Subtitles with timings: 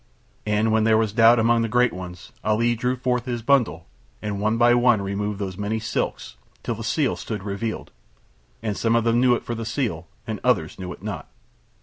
[0.47, 3.85] And when there was doubt among the great ones Ali drew forth his bundle
[4.19, 7.91] and one by one removed those many silks till the seal stood revealed;
[8.63, 11.29] and some of them knew it for the seal and others knew it not.